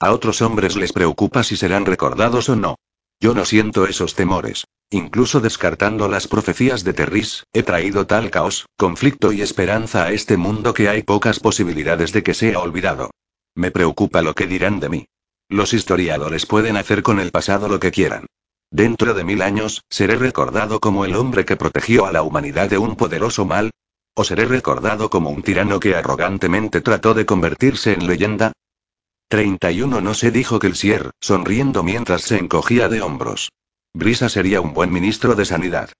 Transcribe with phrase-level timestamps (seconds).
[0.00, 2.76] A otros hombres les preocupa si serán recordados o no.
[3.20, 4.64] Yo no siento esos temores.
[4.90, 10.36] Incluso descartando las profecías de Terris, he traído tal caos, conflicto y esperanza a este
[10.36, 13.10] mundo que hay pocas posibilidades de que sea olvidado.
[13.56, 15.06] Me preocupa lo que dirán de mí.
[15.48, 18.26] Los historiadores pueden hacer con el pasado lo que quieran.
[18.70, 22.78] Dentro de mil años, ¿seré recordado como el hombre que protegió a la humanidad de
[22.78, 23.72] un poderoso mal?
[24.14, 28.52] ¿O seré recordado como un tirano que arrogantemente trató de convertirse en leyenda?
[29.28, 33.52] 31 no se dijo Kelsier, sonriendo mientras se encogía de hombros.
[33.92, 35.90] Brisa sería un buen ministro de Sanidad.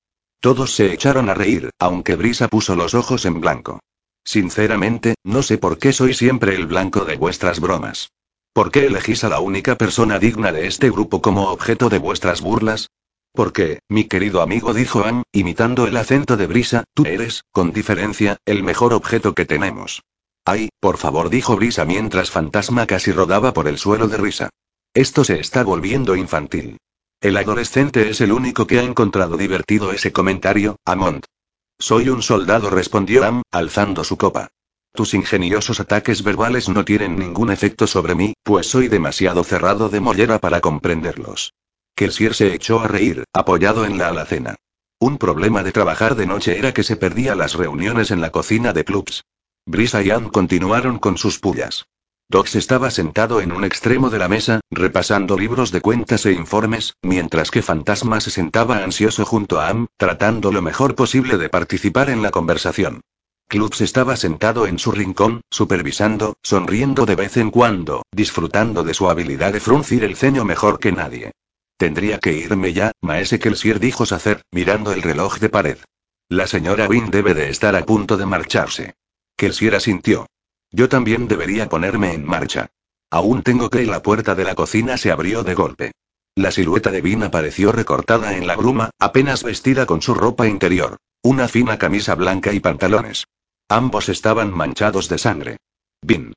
[0.41, 3.81] Todos se echaron a reír, aunque Brisa puso los ojos en blanco.
[4.25, 8.11] Sinceramente, no sé por qué soy siempre el blanco de vuestras bromas.
[8.55, 12.41] ¿Por qué elegís a la única persona digna de este grupo como objeto de vuestras
[12.41, 12.89] burlas?
[13.33, 18.39] Porque, mi querido amigo dijo Ann, imitando el acento de Brisa, tú eres, con diferencia,
[18.47, 20.03] el mejor objeto que tenemos.
[20.51, 24.49] Ay, por favor, dijo Brisa mientras Fantasma casi rodaba por el suelo de risa.
[24.95, 26.79] Esto se está volviendo infantil.
[27.21, 31.27] El adolescente es el único que ha encontrado divertido ese comentario, Amont.
[31.79, 34.49] Soy un soldado, respondió Am, alzando su copa.
[34.95, 40.01] Tus ingeniosos ataques verbales no tienen ningún efecto sobre mí, pues soy demasiado cerrado de
[40.01, 41.53] mollera para comprenderlos.
[41.95, 44.55] Kelsier se echó a reír, apoyado en la alacena.
[44.99, 48.73] Un problema de trabajar de noche era que se perdía las reuniones en la cocina
[48.73, 49.25] de clubs.
[49.69, 51.89] Brisa y Ann continuaron con sus pullas.
[52.31, 56.95] Dox estaba sentado en un extremo de la mesa, repasando libros de cuentas e informes,
[57.03, 62.09] mientras que Fantasma se sentaba ansioso junto a Am, tratando lo mejor posible de participar
[62.09, 63.03] en la conversación.
[63.47, 69.11] Clubs estaba sentado en su rincón, supervisando, sonriendo de vez en cuando, disfrutando de su
[69.11, 71.33] habilidad de fruncir el ceño mejor que nadie.
[71.77, 75.79] Tendría que irme ya, maese Kelsier dijo Sacer, mirando el reloj de pared.
[76.31, 78.95] La señora Wynne debe de estar a punto de marcharse.
[79.39, 80.27] Kelsier sintió.
[80.73, 82.71] Yo también debería ponerme en marcha.
[83.09, 85.93] Aún tengo que la puerta de la cocina se abrió de golpe.
[86.35, 90.97] La silueta de Vin apareció recortada en la bruma, apenas vestida con su ropa interior.
[91.23, 93.29] Una fina camisa blanca y pantalones.
[93.69, 95.57] Ambos estaban manchados de sangre.
[96.03, 96.33] Vin.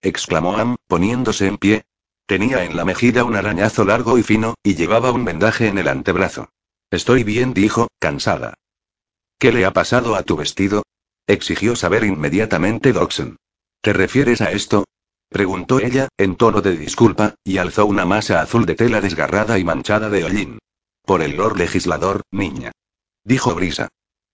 [0.00, 1.84] exclamó Am, poniéndose en pie.
[2.24, 5.88] Tenía en la mejilla un arañazo largo y fino, y llevaba un vendaje en el
[5.88, 6.50] antebrazo.
[6.92, 8.54] Estoy bien, dijo, cansada.
[9.40, 10.84] ¿Qué le ha pasado a tu vestido?
[11.26, 13.36] Exigió saber inmediatamente Doxen.
[13.80, 14.84] ¿Te refieres a esto?
[15.28, 19.64] Preguntó ella, en tono de disculpa, y alzó una masa azul de tela desgarrada y
[19.64, 20.58] manchada de hollín.
[21.02, 22.72] Por el Lord Legislador, niña.
[23.24, 23.88] Dijo Brisa.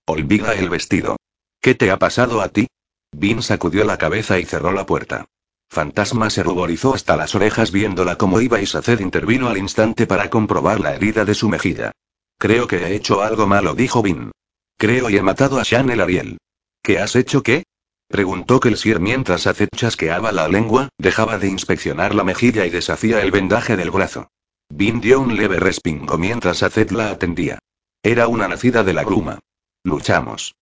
[0.06, 1.16] Olvida el vestido.
[1.60, 2.66] ¿Qué te ha pasado a ti?
[3.12, 5.26] Vin sacudió la cabeza y cerró la puerta.
[5.68, 10.28] Fantasma se ruborizó hasta las orejas viéndola como iba y Saced intervino al instante para
[10.28, 11.92] comprobar la herida de su mejilla.
[12.38, 14.32] Creo que he hecho algo malo, dijo Vin.
[14.76, 16.38] Creo y he matado a Shan el Ariel.
[16.82, 17.64] ¿Qué has hecho qué?
[18.08, 23.30] Preguntó Kelsier mientras Azet chasqueaba la lengua, dejaba de inspeccionar la mejilla y deshacía el
[23.30, 24.30] vendaje del brazo.
[24.68, 27.58] Vin dio un leve respingo mientras Azet la atendía.
[28.02, 29.38] Era una nacida de la bruma.
[29.84, 30.54] Luchamos.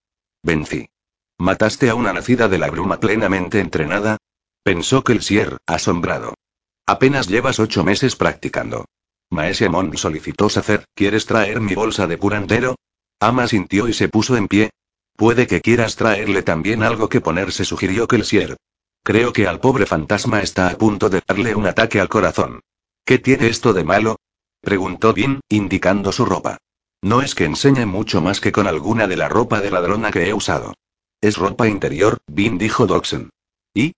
[0.43, 0.91] Vencí.
[1.39, 4.19] ¿Mataste a una nacida de la bruma plenamente entrenada?
[4.63, 6.35] Pensó Kelsier, asombrado.
[6.85, 8.87] Apenas llevas ocho meses practicando.
[9.31, 12.77] Maese Mon solicitó Sacer, ¿quieres traer mi bolsa de curandero?
[13.21, 14.71] Ama sintió y se puso en pie,
[15.19, 18.57] Puede que quieras traerle también algo que ponerse, sugirió Kelsier.
[19.03, 22.61] Creo que al pobre fantasma está a punto de darle un ataque al corazón.
[23.05, 24.21] ¿Qué tiene esto de malo?
[24.61, 26.59] preguntó Vin, indicando su ropa.
[27.03, 30.29] No es que enseñe mucho más que con alguna de la ropa de ladrona que
[30.29, 30.75] he usado.
[31.21, 33.31] Es ropa interior, Vin dijo Doxen.
[33.75, 33.95] ¿Y?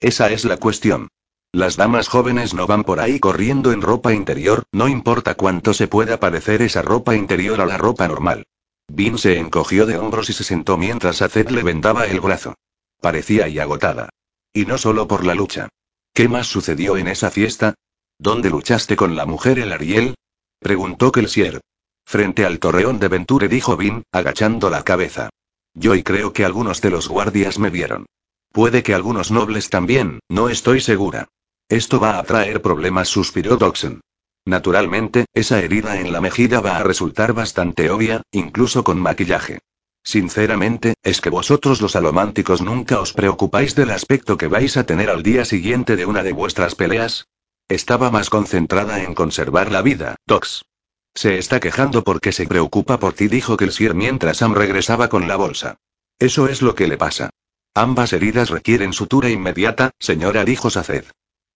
[0.00, 1.06] Esa es la cuestión.
[1.52, 5.86] Las damas jóvenes no van por ahí corriendo en ropa interior, no importa cuánto se
[5.86, 8.44] pueda parecer esa ropa interior a la ropa normal.
[8.88, 12.54] Vin se encogió de hombros y se sentó mientras Azed le vendaba el brazo.
[13.00, 14.10] Parecía y agotada.
[14.52, 15.68] Y no solo por la lucha.
[16.12, 17.74] ¿Qué más sucedió en esa fiesta?
[18.18, 20.14] ¿Dónde luchaste con la mujer el Ariel?
[20.60, 21.60] Preguntó Kelsier.
[22.06, 25.30] Frente al torreón de Venture dijo Vin, agachando la cabeza.
[25.74, 28.06] Yo y creo que algunos de los guardias me vieron.
[28.52, 31.28] Puede que algunos nobles también, no estoy segura.
[31.68, 34.00] Esto va a traer problemas, suspiró Doxen.
[34.46, 39.60] Naturalmente, esa herida en la mejilla va a resultar bastante obvia, incluso con maquillaje.
[40.02, 45.08] Sinceramente, ¿es que vosotros los alománticos nunca os preocupáis del aspecto que vais a tener
[45.08, 47.26] al día siguiente de una de vuestras peleas?
[47.68, 50.66] Estaba más concentrada en conservar la vida, Tox.
[51.14, 55.36] Se está quejando porque se preocupa por ti, dijo Kelsier mientras Sam regresaba con la
[55.36, 55.76] bolsa.
[56.18, 57.30] Eso es lo que le pasa.
[57.72, 61.06] Ambas heridas requieren sutura inmediata, señora, dijo Saced.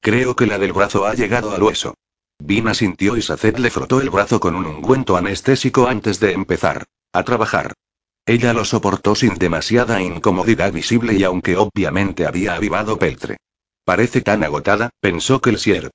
[0.00, 1.94] Creo que la del brazo ha llegado al hueso.
[2.40, 6.84] Vina sintió y Saced le frotó el brazo con un ungüento anestésico antes de empezar
[7.12, 7.74] a trabajar.
[8.24, 13.36] Ella lo soportó sin demasiada incomodidad visible y aunque obviamente había avivado Peltre.
[13.84, 15.90] Parece tan agotada, pensó Kelsier.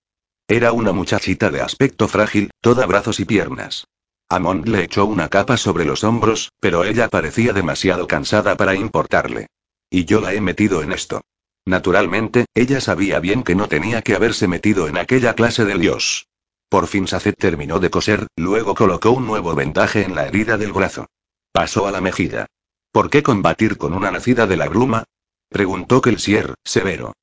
[0.47, 3.87] Era una muchachita de aspecto frágil, toda brazos y piernas.
[4.29, 9.47] Amon le echó una capa sobre los hombros, pero ella parecía demasiado cansada para importarle.
[9.89, 11.21] Y yo la he metido en esto.
[11.65, 16.27] Naturalmente, ella sabía bien que no tenía que haberse metido en aquella clase de dios.
[16.73, 20.73] Por fin Sacet terminó de coser, luego colocó un nuevo vendaje en la herida del
[20.73, 21.05] brazo.
[21.51, 22.47] Pasó a la mejilla.
[22.91, 25.03] ¿Por qué combatir con una nacida de la bruma?
[25.49, 27.13] Preguntó Kelsier, severo.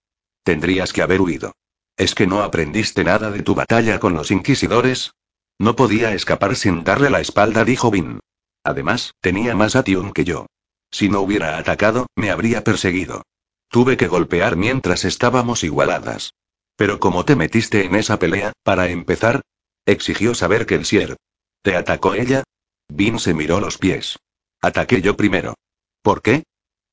[0.45, 1.57] Tendrías que haber huido.
[1.97, 5.15] ¿Es que no aprendiste nada de tu batalla con los inquisidores?
[5.59, 8.21] No podía escapar sin darle la espalda, dijo Vin.
[8.63, 10.47] Además, tenía más atium que yo.
[10.93, 13.25] Si no hubiera atacado, me habría perseguido.
[13.69, 16.35] Tuve que golpear mientras estábamos igualadas.
[16.81, 19.43] Pero como te metiste en esa pelea, para empezar,
[19.85, 21.19] exigió saber que el Sier.
[21.61, 22.43] ¿Te atacó ella?
[22.89, 24.19] Vin se miró los pies.
[24.63, 25.57] Ataqué yo primero.
[26.01, 26.45] ¿Por qué?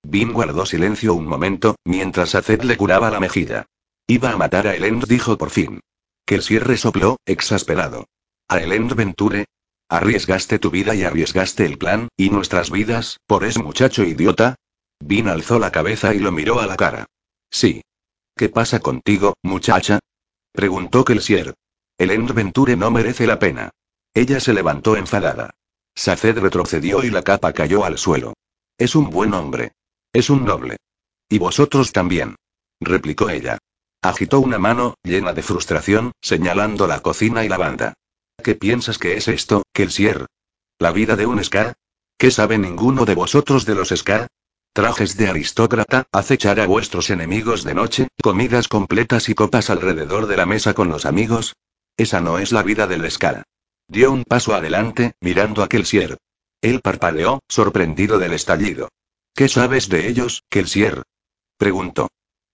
[0.04, 3.66] Vin guardó silencio un momento, mientras Azed le curaba la mejilla.
[4.08, 5.80] Iba a matar a Elend, dijo por fin.
[6.26, 8.10] Que el cierre sopló, exasperado.
[8.50, 9.46] ¿A Elend Venture?
[9.88, 14.56] Arriesgaste tu vida y arriesgaste el plan, y nuestras vidas, por ese muchacho idiota.
[15.00, 17.06] Vin alzó la cabeza y lo miró a la cara.
[17.50, 17.84] Sí.
[18.38, 19.98] ¿Qué pasa contigo, muchacha?
[20.52, 21.56] Preguntó Kelsier.
[21.98, 23.72] Elend Venture no merece la pena.
[24.14, 25.56] Ella se levantó enfadada.
[25.96, 28.36] Saced retrocedió y la capa cayó al suelo.
[28.78, 29.72] Es un buen hombre.
[30.14, 30.78] Es un noble.
[31.28, 32.36] Y vosotros también.
[32.80, 33.58] Replicó ella.
[34.04, 37.96] Agitó una mano, llena de frustración, señalando la cocina y la banda.
[38.44, 40.28] ¿Qué piensas que es esto, Kelsier?
[40.78, 41.74] ¿La vida de un Ska?
[42.20, 44.28] ¿Qué sabe ninguno de vosotros de los Ska?
[44.78, 50.38] Trajes de aristócrata, acechar a vuestros enemigos de noche, comidas completas y copas alrededor de
[50.38, 51.56] la mesa con los amigos.
[51.98, 53.42] Esa no es la vida del Ska.
[53.88, 56.20] Dio un paso adelante, mirando a Kelsier.
[56.62, 58.90] Él parpadeó, sorprendido del estallido.
[59.34, 61.02] ¿Qué sabes de ellos, Kelsier?
[61.58, 62.10] Preguntó.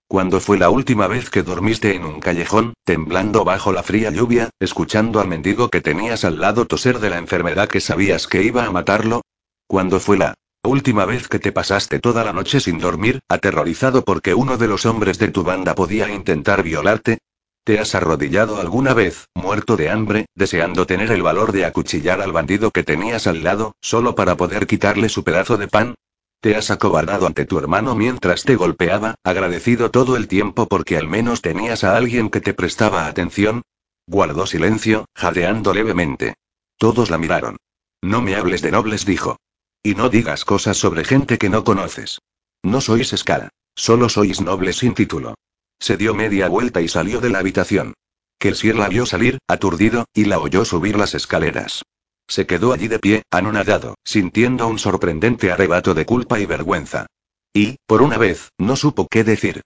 [0.08, 4.50] ¿Cuándo fue la última vez que dormiste en un callejón, temblando bajo la fría lluvia,
[4.62, 8.64] escuchando al mendigo que tenías al lado toser de la enfermedad que sabías que iba
[8.64, 9.24] a matarlo?
[9.68, 10.36] ¿Cuándo fue la
[10.70, 14.86] última vez que te pasaste toda la noche sin dormir, aterrorizado porque uno de los
[14.86, 17.20] hombres de tu banda podía intentar violarte?
[17.64, 22.32] ¿Te has arrodillado alguna vez, muerto de hambre, deseando tener el valor de acuchillar al
[22.32, 25.96] bandido que tenías al lado, solo para poder quitarle su pedazo de pan?
[26.42, 31.08] Te has acobardado ante tu hermano mientras te golpeaba, agradecido todo el tiempo porque al
[31.08, 33.62] menos tenías a alguien que te prestaba atención.
[34.08, 36.34] Guardó silencio, jadeando levemente.
[36.78, 37.56] Todos la miraron.
[38.02, 39.38] No me hables de nobles, dijo.
[39.84, 42.20] Y no digas cosas sobre gente que no conoces.
[42.64, 43.50] No sois escala.
[43.76, 45.36] Solo sois nobles sin título.
[45.80, 47.94] Se dio media vuelta y salió de la habitación.
[48.40, 51.84] Kelsier la vio salir, aturdido, y la oyó subir las escaleras.
[52.28, 57.08] Se quedó allí de pie, anonadado, sintiendo un sorprendente arrebato de culpa y vergüenza.
[57.54, 59.62] Y, por una vez, no supo qué decir.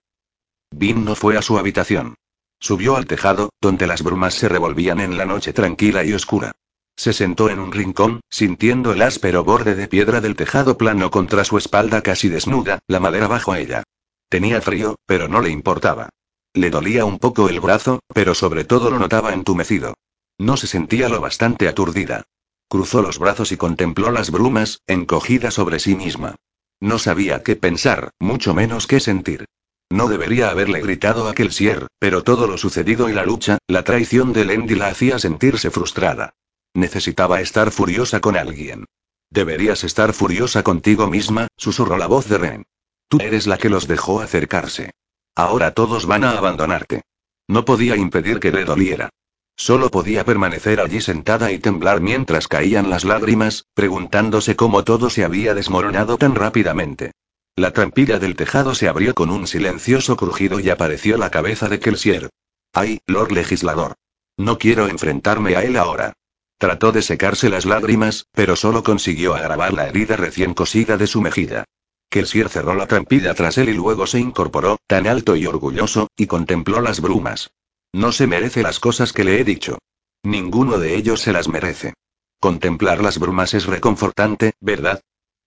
[0.71, 2.15] Vin no fue a su habitación.
[2.59, 6.53] Subió al tejado, donde las brumas se revolvían en la noche tranquila y oscura.
[6.97, 11.43] Se sentó en un rincón, sintiendo el áspero borde de piedra del tejado plano contra
[11.43, 13.83] su espalda casi desnuda, la madera bajo ella.
[14.29, 16.09] Tenía frío, pero no le importaba.
[16.53, 19.93] Le dolía un poco el brazo, pero sobre todo lo notaba entumecido.
[20.39, 22.23] No se sentía lo bastante aturdida.
[22.67, 26.35] Cruzó los brazos y contempló las brumas, encogida sobre sí misma.
[26.79, 29.45] No sabía qué pensar, mucho menos qué sentir.
[29.89, 34.33] No debería haberle gritado a Kelsier, pero todo lo sucedido y la lucha, la traición
[34.33, 36.33] de Lendi la hacía sentirse frustrada.
[36.77, 38.85] Necesitaba estar furiosa con alguien.
[39.31, 42.63] Deberías estar furiosa contigo misma, susurró la voz de Ren.
[43.07, 44.91] Tú eres la que los dejó acercarse.
[45.33, 47.01] Ahora todos van a abandonarte.
[47.47, 49.09] No podía impedir que le doliera.
[49.55, 55.23] Solo podía permanecer allí sentada y temblar mientras caían las lágrimas, preguntándose cómo todo se
[55.23, 57.13] había desmoronado tan rápidamente.
[57.55, 61.79] La trampilla del tejado se abrió con un silencioso crujido y apareció la cabeza de
[61.79, 62.29] Kelsier.
[62.71, 63.95] ¡Ay, Lord Legislador!
[64.37, 66.13] No quiero enfrentarme a él ahora.
[66.57, 71.21] Trató de secarse las lágrimas, pero solo consiguió agravar la herida recién cosida de su
[71.21, 71.65] mejilla.
[72.09, 76.25] Kelsier cerró la trampilla tras él y luego se incorporó, tan alto y orgulloso, y
[76.25, 77.51] contempló las brumas.
[77.93, 79.77] No se merece las cosas que le he dicho.
[80.23, 81.93] Ninguno de ellos se las merece.
[82.39, 85.01] Contemplar las brumas es reconfortante, ¿verdad?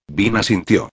[0.07, 0.89] Vina sintió.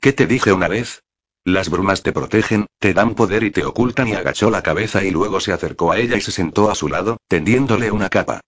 [0.00, 1.02] ¿Qué te dije una vez?
[1.44, 5.10] Las brumas te protegen, te dan poder y te ocultan y agachó la cabeza y
[5.10, 8.40] luego se acercó a ella y se sentó a su lado, tendiéndole una capa.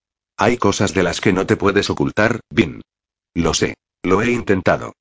[0.43, 2.81] Hay cosas de las que no te puedes ocultar, Bin.
[3.35, 3.75] Lo sé.
[4.03, 4.95] Lo he intentado.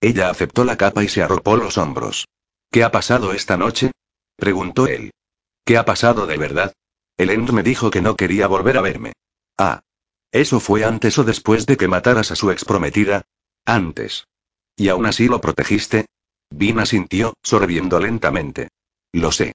[0.00, 2.26] Ella aceptó la capa y se arropó los hombros.
[2.72, 3.92] ¿Qué ha pasado esta noche?
[4.34, 5.12] preguntó él.
[5.64, 6.72] ¿Qué ha pasado de verdad?
[7.16, 9.12] El End me dijo que no quería volver a verme.
[9.56, 9.80] Ah.
[10.32, 13.22] ¿Eso fue antes o después de que mataras a su exprometida?
[13.64, 14.26] Antes.
[14.76, 16.06] ¿Y aún así lo protegiste?
[16.50, 18.70] Vina sintió, sorbiendo lentamente.
[19.12, 19.52] Lo sé.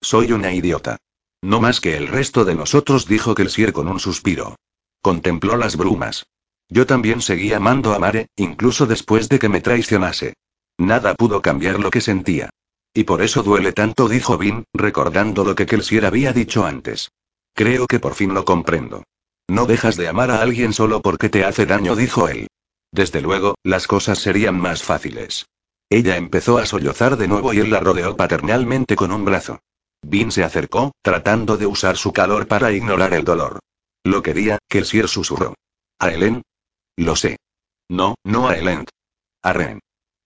[0.00, 0.98] Soy una idiota.
[1.42, 4.56] No más que el resto de nosotros, dijo Kelsier con un suspiro.
[5.00, 6.26] Contempló las brumas.
[6.68, 10.34] Yo también seguí amando a Mare, incluso después de que me traicionase.
[10.78, 12.50] Nada pudo cambiar lo que sentía.
[12.92, 17.10] Y por eso duele tanto, dijo Vin, recordando lo que Kelsier había dicho antes.
[17.54, 19.04] Creo que por fin lo comprendo.
[19.48, 22.46] No dejas de amar a alguien solo porque te hace daño, dijo él.
[22.92, 25.46] Desde luego, las cosas serían más fáciles.
[25.88, 29.60] Ella empezó a sollozar de nuevo y él la rodeó paternalmente con un brazo.
[30.02, 33.60] Vin se acercó, tratando de usar su calor para ignorar el dolor.
[34.04, 35.54] Lo quería, Kelsier susurró.
[35.98, 36.42] ¿A Helen?
[36.96, 37.36] Lo sé.
[37.88, 38.86] No, no a Helen.
[39.42, 39.80] A Ren.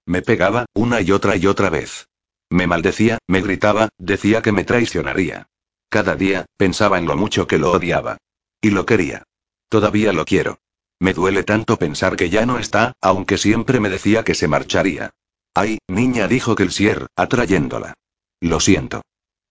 [0.07, 2.09] Me pegaba, una y otra y otra vez.
[2.51, 5.49] Me maldecía, me gritaba, decía que me traicionaría.
[5.89, 8.19] Cada día, pensaba en lo mucho que lo odiaba.
[8.61, 9.25] Y lo quería.
[9.69, 10.59] Todavía lo quiero.
[11.01, 15.11] Me duele tanto pensar que ya no está, aunque siempre me decía que se marcharía.
[15.55, 17.95] Ay, niña, dijo Kelsier, atrayéndola.
[18.41, 19.03] Lo siento.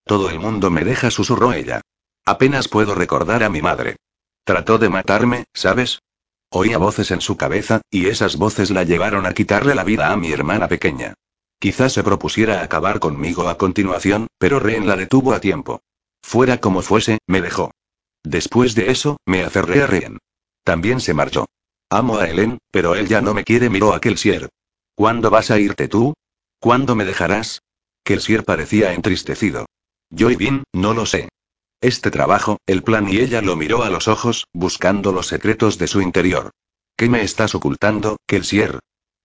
[0.05, 1.81] Todo el mundo me deja, susurró ella.
[2.25, 3.97] Apenas puedo recordar a mi madre.
[4.43, 5.99] Trató de matarme, ¿sabes?
[6.49, 10.17] Oía voces en su cabeza, y esas voces la llevaron a quitarle la vida a
[10.17, 11.13] mi hermana pequeña.
[11.59, 15.81] Quizás se propusiera acabar conmigo a continuación, pero Ren la detuvo a tiempo.
[16.21, 17.71] Fuera como fuese, me dejó.
[18.23, 20.19] Después de eso, me aferré a Ren.
[20.63, 21.45] También se marchó.
[21.89, 24.49] Amo a Helen, pero él ya no me quiere, miró a Kelsier.
[24.95, 26.13] ¿Cuándo vas a irte tú?
[26.59, 27.61] ¿Cuándo me dejarás?
[28.03, 29.65] Kelsier parecía entristecido.
[30.15, 31.29] Yo y Vin, no lo sé.
[31.81, 35.87] Este trabajo, el plan y ella lo miró a los ojos, buscando los secretos de
[35.87, 36.51] su interior.
[36.95, 38.77] ¿Qué me estás ocultando, Kelsier?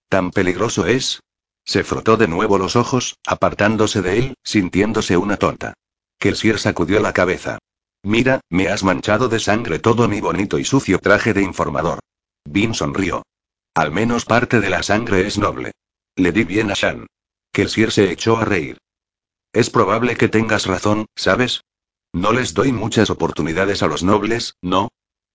[0.09, 1.21] ¿Tan peligroso es?
[1.67, 5.75] Se frotó de nuevo los ojos, apartándose de él, sintiéndose una tonta.
[6.19, 7.59] Kelsier sacudió la cabeza.
[8.03, 11.99] Mira, me has manchado de sangre todo mi bonito y sucio traje de informador.
[12.47, 13.25] Vin sonrió.
[13.75, 15.73] Al menos parte de la sangre es noble.
[16.17, 17.07] Le di bien a Shan.
[17.53, 18.79] Kelsier se echó a reír.
[19.59, 21.65] Es probable que tengas razón, ¿sabes?
[22.13, 24.87] No les doy muchas oportunidades a los nobles, ¿no?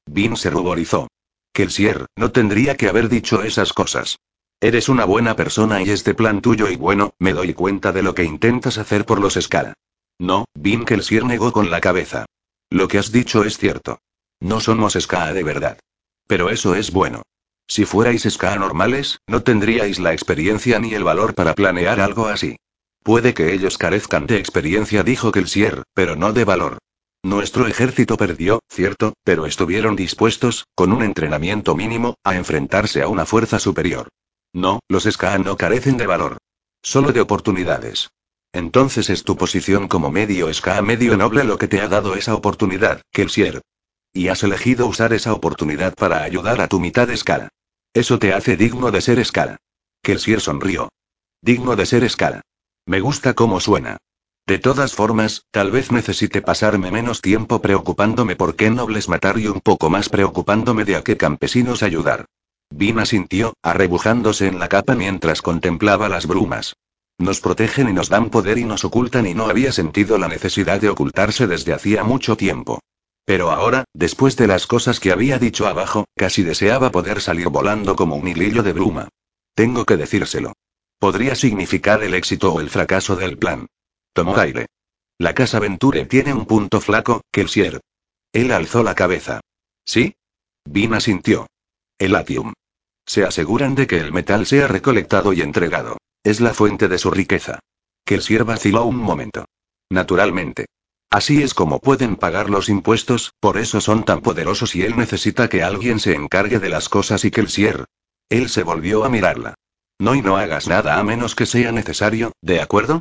[0.06, 1.10] Vin se ruborizó.
[1.52, 4.20] Kelsier, no tendría que haber dicho esas cosas.
[4.62, 8.16] Eres una buena persona y este plan tuyo y bueno, me doy cuenta de lo
[8.16, 9.74] que intentas hacer por los Ska.
[10.20, 12.26] No, Vin Kelsier negó con la cabeza.
[12.70, 14.00] Lo que has dicho es cierto.
[14.40, 15.80] No somos Ska de verdad.
[16.28, 17.24] Pero eso es bueno.
[17.68, 22.56] Si fuerais Ska normales, no tendríais la experiencia ni el valor para planear algo así.
[23.04, 26.78] Puede que ellos carezcan de experiencia, dijo Kelsier, pero no de valor.
[27.22, 33.26] Nuestro ejército perdió, cierto, pero estuvieron dispuestos, con un entrenamiento mínimo, a enfrentarse a una
[33.26, 34.08] fuerza superior.
[34.54, 36.38] No, los Ska no carecen de valor.
[36.82, 38.10] Solo de oportunidades.
[38.54, 42.36] Entonces es tu posición como medio Ska medio noble lo que te ha dado esa
[42.36, 43.62] oportunidad, Kelsier.
[44.14, 47.50] Y has elegido usar esa oportunidad para ayudar a tu mitad Ska.
[47.94, 49.58] Eso te hace digno de ser Ska.
[50.04, 50.90] Kelsier sonrió.
[51.42, 52.42] Digno de ser Ska.
[52.86, 53.98] Me gusta cómo suena.
[54.46, 59.48] De todas formas, tal vez necesite pasarme menos tiempo preocupándome por qué nobles matar y
[59.48, 62.26] un poco más preocupándome de a qué campesinos ayudar.
[62.70, 66.76] Vina sintió, arrebujándose en la capa mientras contemplaba las brumas.
[67.18, 70.82] Nos protegen y nos dan poder y nos ocultan y no había sentido la necesidad
[70.82, 72.80] de ocultarse desde hacía mucho tiempo.
[73.24, 77.96] Pero ahora, después de las cosas que había dicho abajo, casi deseaba poder salir volando
[77.96, 79.08] como un hilillo de bruma.
[79.56, 80.54] Tengo que decírselo.
[81.04, 83.68] Podría significar el éxito o el fracaso del plan.
[84.14, 84.68] Tomó aire.
[85.18, 87.82] La casa Venture tiene un punto flaco, Kelsier.
[88.32, 89.42] Él alzó la cabeza.
[89.84, 90.16] ¿Sí?
[90.64, 91.48] Vina sintió.
[92.00, 92.54] El atium.
[93.06, 95.98] Se aseguran de que el metal sea recolectado y entregado.
[96.24, 97.60] Es la fuente de su riqueza.
[98.06, 99.44] Kelsier vaciló un momento.
[99.90, 100.68] Naturalmente.
[101.10, 105.50] Así es como pueden pagar los impuestos, por eso son tan poderosos y él necesita
[105.50, 107.84] que alguien se encargue de las cosas y Kelsier.
[108.30, 109.56] Él se volvió a mirarla.
[110.04, 113.00] No y no hagas nada a menos que sea necesario, ¿de acuerdo?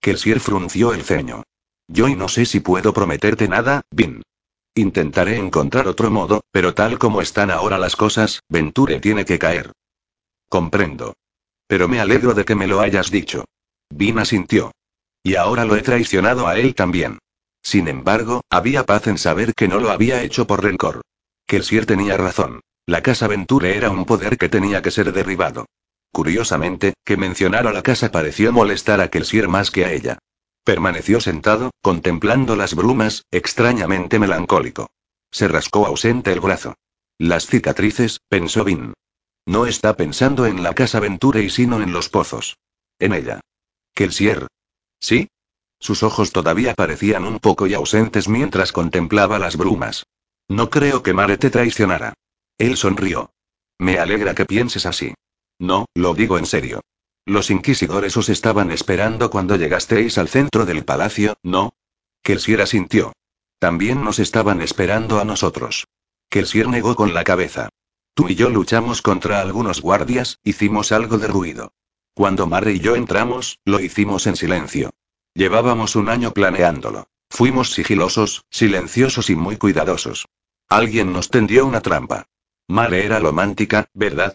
[0.00, 1.44] Kelsier frunció el ceño.
[1.86, 4.22] Yo y no sé si puedo prometerte nada, Vin.
[4.74, 9.70] Intentaré encontrar otro modo, pero tal como están ahora las cosas, Venture tiene que caer.
[10.48, 11.14] Comprendo.
[11.68, 13.44] Pero me alegro de que me lo hayas dicho.
[13.88, 14.72] Vin asintió.
[15.22, 17.20] Y ahora lo he traicionado a él también.
[17.62, 21.02] Sin embargo, había paz en saber que no lo había hecho por rencor.
[21.46, 22.58] Kelsier tenía razón.
[22.86, 25.66] La casa Venture era un poder que tenía que ser derribado.
[26.12, 30.18] Curiosamente, que mencionara la casa pareció molestar a Kelsier más que a ella.
[30.64, 34.90] Permaneció sentado, contemplando las brumas, extrañamente melancólico.
[35.30, 36.74] Se rascó ausente el brazo.
[37.18, 38.94] Las cicatrices, pensó Vin.
[39.46, 42.58] No está pensando en la casa Venture y sino en los pozos.
[42.98, 43.40] En ella.
[43.94, 44.46] Kelsier.
[44.98, 45.28] ¿Sí?
[45.78, 50.04] Sus ojos todavía parecían un poco y ausentes mientras contemplaba las brumas.
[50.48, 52.14] No creo que Mare te traicionara.
[52.58, 53.32] Él sonrió.
[53.78, 55.14] Me alegra que pienses así.
[55.60, 56.80] No, lo digo en serio.
[57.26, 61.74] Los inquisidores os estaban esperando cuando llegasteis al centro del palacio, ¿no?
[62.22, 63.12] Kelsier asintió.
[63.58, 65.86] También nos estaban esperando a nosotros.
[66.30, 67.68] Kelsier negó con la cabeza.
[68.14, 71.72] Tú y yo luchamos contra algunos guardias, hicimos algo de ruido.
[72.14, 74.90] Cuando Mare y yo entramos, lo hicimos en silencio.
[75.34, 77.06] Llevábamos un año planeándolo.
[77.28, 80.26] Fuimos sigilosos, silenciosos y muy cuidadosos.
[80.68, 82.26] Alguien nos tendió una trampa.
[82.66, 84.34] Mare era romántica, ¿verdad?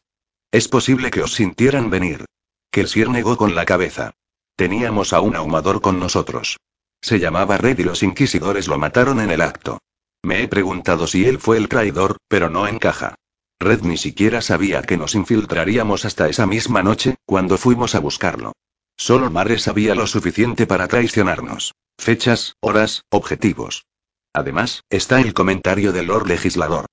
[0.51, 2.25] Es posible que os sintieran venir.
[2.71, 4.13] Kelsier negó con la cabeza.
[4.55, 6.57] Teníamos a un ahumador con nosotros.
[7.01, 9.79] Se llamaba Red y los inquisidores lo mataron en el acto.
[10.23, 13.15] Me he preguntado si él fue el traidor, pero no encaja.
[13.59, 18.53] Red ni siquiera sabía que nos infiltraríamos hasta esa misma noche, cuando fuimos a buscarlo.
[18.97, 21.75] Solo Mare sabía lo suficiente para traicionarnos.
[21.97, 23.85] Fechas, horas, objetivos.
[24.33, 26.85] Además, está el comentario del Lord Legislador.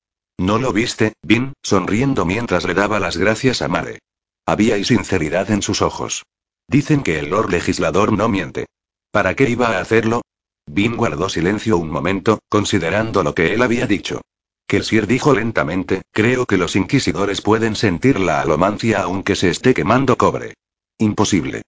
[0.42, 4.00] ¿No lo viste, Vin, sonriendo mientras le daba las gracias a Mare?
[4.44, 6.24] Había sinceridad en sus ojos.
[6.66, 8.66] Dicen que el Lord Legislador no miente.
[9.12, 10.22] ¿Para qué iba a hacerlo?
[10.66, 14.20] Vin guardó silencio un momento, considerando lo que él había dicho.
[14.66, 20.18] Kelsier dijo lentamente, creo que los inquisidores pueden sentir la alomancia aunque se esté quemando
[20.18, 20.54] cobre.
[20.98, 21.62] Imposible.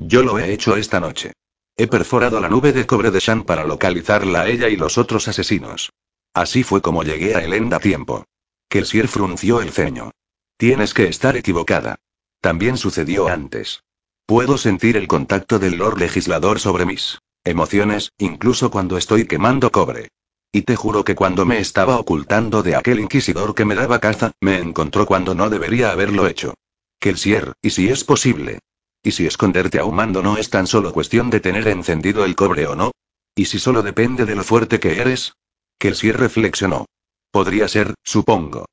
[0.00, 1.32] Yo lo he hecho esta noche.
[1.76, 5.28] He perforado la nube de cobre de Shan para localizarla a ella y los otros
[5.28, 5.90] asesinos.
[6.36, 8.26] Así fue como llegué a Elenda a tiempo.
[8.68, 10.10] Kelsier frunció el ceño.
[10.58, 11.96] Tienes que estar equivocada.
[12.42, 13.84] También sucedió antes.
[14.26, 20.08] Puedo sentir el contacto del Lord Legislador sobre mis emociones, incluso cuando estoy quemando cobre.
[20.52, 24.32] Y te juro que cuando me estaba ocultando de aquel inquisidor que me daba caza,
[24.42, 26.52] me encontró cuando no debería haberlo hecho.
[27.00, 28.58] Kelsier, y si es posible,
[29.02, 32.74] ¿Y si esconderte ahumando no es tan solo cuestión de tener encendido el cobre o
[32.74, 32.90] no?
[33.34, 35.32] ¿Y si solo depende de lo fuerte que eres?
[35.78, 36.86] Kelsier reflexionó.
[37.30, 38.66] Podría ser, supongo.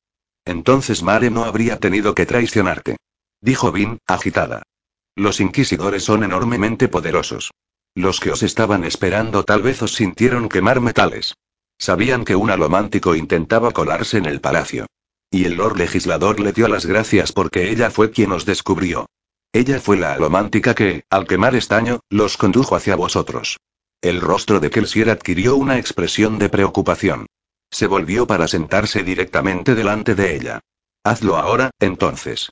[0.45, 2.97] Entonces Mare no habría tenido que traicionarte.
[3.41, 4.63] Dijo Vin, agitada.
[5.15, 7.51] Los inquisidores son enormemente poderosos.
[7.95, 11.35] Los que os estaban esperando tal vez os sintieron quemar metales.
[11.77, 14.87] Sabían que un alomántico intentaba colarse en el palacio.
[15.29, 19.07] Y el Lord Legislador le dio las gracias porque ella fue quien os descubrió.
[19.51, 23.57] Ella fue la alomántica que, al quemar estaño, los condujo hacia vosotros.
[24.03, 27.25] El rostro de Kelsier adquirió una expresión de preocupación.
[27.71, 30.59] Se volvió para sentarse directamente delante de ella.
[31.05, 32.51] Hazlo ahora, entonces.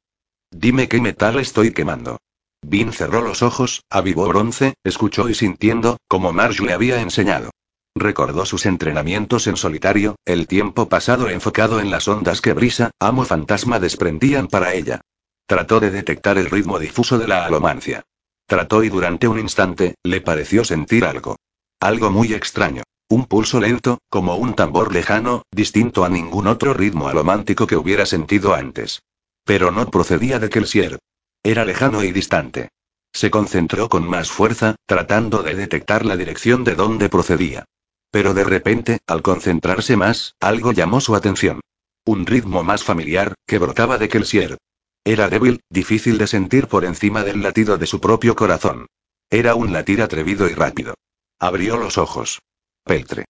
[0.50, 2.20] Dime qué metal estoy quemando.
[2.62, 7.50] Vin cerró los ojos, avivó bronce, escuchó y sintiendo, como Marge le había enseñado.
[7.98, 13.26] Recordó sus entrenamientos en solitario, el tiempo pasado enfocado en las ondas que brisa, amo
[13.26, 15.02] fantasma desprendían para ella.
[15.48, 18.06] Trató de detectar el ritmo difuso de la alomancia.
[18.52, 21.38] Trató y durante un instante, le pareció sentir algo.
[21.80, 22.84] Algo muy extraño.
[23.08, 28.06] Un pulso lento, como un tambor lejano, distinto a ningún otro ritmo alomántico que hubiera
[28.06, 29.04] sentido antes.
[29.46, 31.00] Pero no procedía de Kelsier.
[31.42, 32.68] Era lejano y distante.
[33.14, 37.64] Se concentró con más fuerza, tratando de detectar la dirección de donde procedía.
[38.12, 41.62] Pero de repente, al concentrarse más, algo llamó su atención.
[42.04, 44.58] Un ritmo más familiar, que brotaba de Kelsier.
[45.04, 48.88] Era débil, difícil de sentir por encima del latido de su propio corazón.
[49.30, 50.94] Era un latir atrevido y rápido.
[51.40, 52.42] Abrió los ojos.
[52.84, 53.26] Peltre.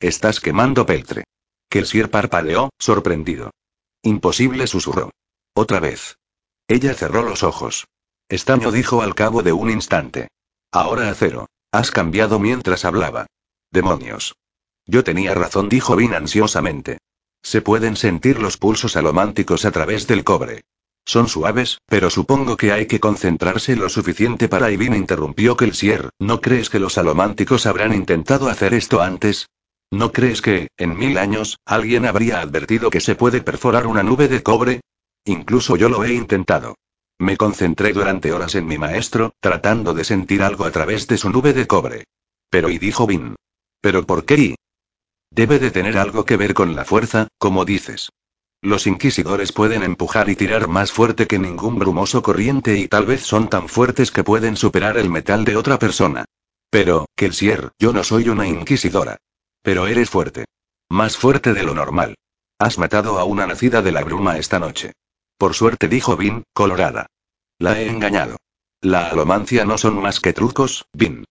[0.00, 1.24] Estás quemando Peltre.
[1.70, 3.50] Kelsier parpadeó, sorprendido.
[4.02, 5.10] Imposible susurró.
[5.54, 6.18] Otra vez.
[6.68, 7.86] Ella cerró los ojos.
[8.28, 10.28] Estaño dijo al cabo de un instante.
[10.72, 11.48] Ahora acero.
[11.72, 13.26] Has cambiado mientras hablaba.
[13.70, 14.34] Demonios.
[14.86, 16.98] Yo tenía razón, dijo Vin ansiosamente.
[17.42, 20.62] Se pueden sentir los pulsos alománticos a través del cobre.
[21.06, 26.40] Son suaves, pero supongo que hay que concentrarse lo suficiente para Ivin interrumpió Kelsier, ¿no
[26.40, 29.48] crees que los alománticos habrán intentado hacer esto antes?
[29.90, 34.28] ¿No crees que, en mil años, alguien habría advertido que se puede perforar una nube
[34.28, 34.80] de cobre?
[35.24, 36.74] Incluso yo lo he intentado.
[37.18, 41.30] Me concentré durante horas en mi maestro, tratando de sentir algo a través de su
[41.30, 42.04] nube de cobre.
[42.50, 43.36] Pero y dijo Vin.
[43.80, 44.56] ¿Pero por qué?
[45.30, 48.10] Debe de tener algo que ver con la fuerza, como dices.
[48.64, 53.20] Los inquisidores pueden empujar y tirar más fuerte que ningún brumoso corriente y tal vez
[53.20, 56.24] son tan fuertes que pueden superar el metal de otra persona.
[56.70, 59.18] Pero, Kelsier, yo no soy una inquisidora.
[59.60, 60.46] Pero eres fuerte.
[60.88, 62.14] Más fuerte de lo normal.
[62.58, 64.94] Has matado a una nacida de la bruma esta noche.
[65.36, 67.08] Por suerte dijo Vin, colorada.
[67.58, 68.38] La he engañado.
[68.80, 71.26] La alomancia no son más que trucos, Vin.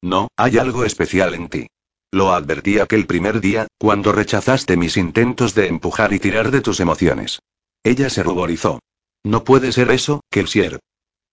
[0.00, 1.66] No, hay algo especial en ti.
[2.10, 6.80] Lo advertí aquel primer día, cuando rechazaste mis intentos de empujar y tirar de tus
[6.80, 7.40] emociones.
[7.84, 8.80] Ella se ruborizó.
[9.24, 10.80] No puede ser eso, Kelsier.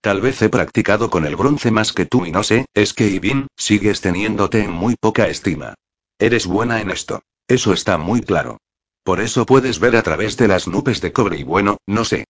[0.02, 3.08] Tal vez he practicado con el bronce más que tú y no sé, es que
[3.08, 5.74] Ivin, sigues teniéndote en muy poca estima.
[6.18, 7.22] Eres buena en esto.
[7.48, 8.58] Eso está muy claro.
[9.02, 12.26] Por eso puedes ver a través de las nubes de cobre y bueno, no sé.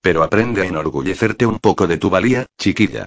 [0.00, 3.06] Pero aprende a enorgullecerte un poco de tu valía, chiquilla.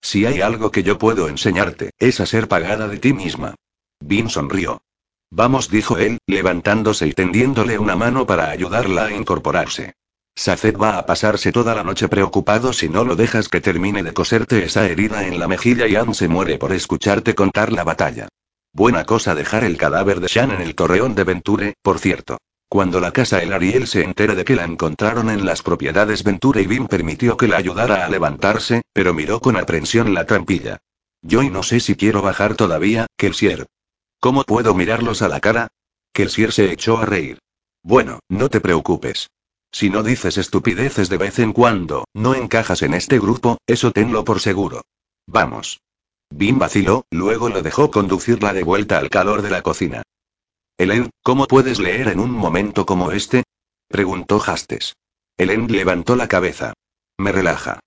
[0.00, 3.54] Si hay algo que yo puedo enseñarte, es a ser pagada de ti misma.
[4.04, 4.82] Vin sonrió.
[5.30, 9.94] Vamos, dijo él, levantándose y tendiéndole una mano para ayudarla a incorporarse.
[10.34, 14.12] Saced va a pasarse toda la noche preocupado si no lo dejas que termine de
[14.12, 18.28] coserte esa herida en la mejilla y Anne se muere por escucharte contar la batalla.
[18.72, 22.38] Buena cosa dejar el cadáver de Shan en el torreón de Venture, por cierto.
[22.68, 26.62] Cuando la casa El Ariel se entera de que la encontraron en las propiedades Venture
[26.62, 30.78] y Vin permitió que la ayudara a levantarse, pero miró con aprensión la trampilla.
[31.20, 33.66] Yo y no sé si quiero bajar todavía, Kelsier.
[34.22, 35.66] ¿Cómo puedo mirarlos a la cara?
[36.12, 37.40] Kelsier se echó a reír.
[37.82, 39.30] Bueno, no te preocupes.
[39.72, 44.24] Si no dices estupideces de vez en cuando, no encajas en este grupo, eso tenlo
[44.24, 44.82] por seguro.
[45.26, 45.80] Vamos.
[46.30, 50.04] Bim vaciló, luego lo dejó conducirla de vuelta al calor de la cocina.
[50.78, 53.42] Helen, ¿cómo puedes leer en un momento como este?
[53.88, 54.94] preguntó Hastes.
[55.36, 56.74] Helen levantó la cabeza.
[57.18, 57.80] Me relaja.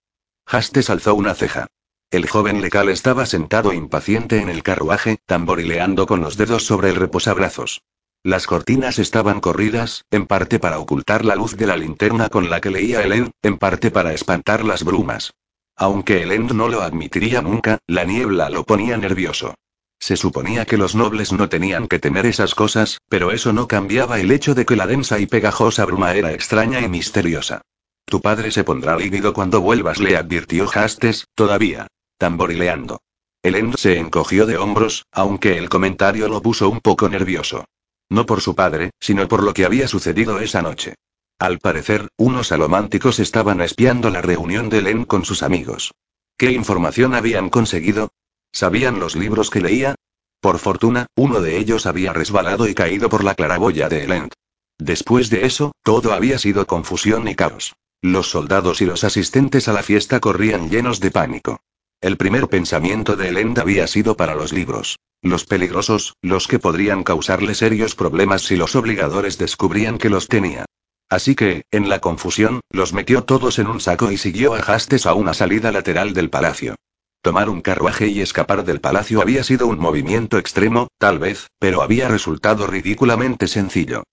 [0.46, 1.68] Hastes alzó una ceja.
[2.12, 6.96] El joven lecal estaba sentado impaciente en el carruaje, tamborileando con los dedos sobre el
[6.96, 7.82] reposabrazos.
[8.24, 12.62] Las cortinas estaban corridas, en parte para ocultar la luz de la linterna con la
[12.62, 15.34] que leía Elend, en parte para espantar las brumas.
[15.76, 19.54] Aunque Elend no lo admitiría nunca, la niebla lo ponía nervioso.
[20.00, 24.20] Se suponía que los nobles no tenían que temer esas cosas, pero eso no cambiaba
[24.20, 27.62] el hecho de que la densa y pegajosa bruma era extraña y misteriosa.
[28.06, 31.88] Tu padre se pondrá lívido cuando vuelvas, le advirtió Hastes, todavía.
[32.18, 33.02] Tamborileando.
[33.44, 37.66] Elend se encogió de hombros, aunque el comentario lo puso un poco nervioso.
[38.10, 40.96] No por su padre, sino por lo que había sucedido esa noche.
[41.38, 45.94] Al parecer, unos alománticos estaban espiando la reunión de Len con sus amigos.
[46.38, 48.10] ¿Qué información habían conseguido?
[48.52, 49.96] ¿Sabían los libros que leía?
[50.40, 54.32] Por fortuna, uno de ellos había resbalado y caído por la claraboya de Elend.
[54.78, 57.76] Después de eso, todo había sido confusión y caos.
[58.02, 61.62] Los soldados y los asistentes a la fiesta corrían llenos de pánico.
[62.02, 65.00] El primer pensamiento de Elend había sido para los libros.
[65.22, 70.66] Los peligrosos, los que podrían causarle serios problemas si los obligadores descubrían que los tenía.
[71.10, 75.06] Así que, en la confusión, los metió todos en un saco y siguió a Hastes
[75.06, 76.76] a una salida lateral del palacio.
[77.22, 81.82] Tomar un carruaje y escapar del palacio había sido un movimiento extremo, tal vez, pero
[81.82, 84.04] había resultado ridículamente sencillo.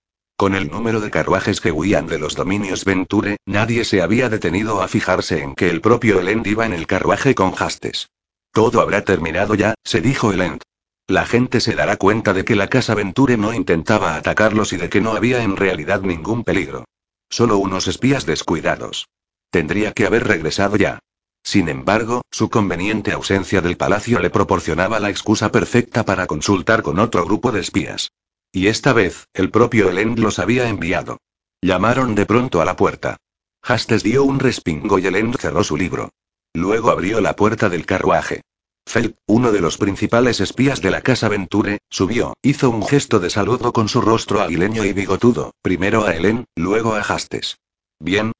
[0.43, 4.83] Con el número de carruajes que huían de los dominios Venture, nadie se había detenido
[4.83, 8.11] a fijarse en que el propio Elend iba en el carruaje con Hastes.
[8.51, 10.61] Todo habrá terminado ya, se dijo Elend.
[11.07, 14.91] La gente se dará cuenta de que la casa Venture no intentaba atacarlos y de
[14.91, 16.87] que no había en realidad ningún peligro.
[17.31, 19.07] Solo unos espías descuidados.
[19.51, 20.99] Tendría que haber regresado ya.
[21.45, 26.99] Sin embargo, su conveniente ausencia del palacio le proporcionaba la excusa perfecta para consultar con
[26.99, 28.11] otro grupo de espías.
[28.53, 31.19] Y esta vez, el propio Elend los había enviado.
[31.63, 33.17] Llamaron de pronto a la puerta.
[33.63, 36.11] Hastes dio un respingo y Elend cerró su libro.
[36.53, 38.43] Luego abrió la puerta del carruaje.
[38.85, 43.31] Felt, uno de los principales espías de la casa Venture, subió, hizo un gesto de
[43.31, 47.59] saludo con su rostro aguileño y bigotudo, primero a Helen, luego a Hastes.
[47.99, 48.33] ¿Bien?